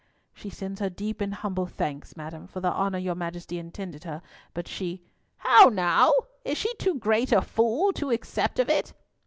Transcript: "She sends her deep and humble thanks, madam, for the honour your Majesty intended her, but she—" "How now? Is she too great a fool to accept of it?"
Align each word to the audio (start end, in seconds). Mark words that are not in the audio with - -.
"She 0.33 0.49
sends 0.49 0.79
her 0.79 0.89
deep 0.89 1.21
and 1.21 1.31
humble 1.31 1.67
thanks, 1.67 2.17
madam, 2.17 2.47
for 2.47 2.59
the 2.59 2.73
honour 2.73 2.97
your 2.97 3.13
Majesty 3.13 3.59
intended 3.59 4.03
her, 4.03 4.23
but 4.51 4.67
she—" 4.67 5.03
"How 5.37 5.65
now? 5.69 6.11
Is 6.43 6.57
she 6.57 6.73
too 6.79 6.95
great 6.95 7.31
a 7.31 7.39
fool 7.43 7.93
to 7.93 8.09
accept 8.09 8.57
of 8.57 8.67
it?" 8.67 8.93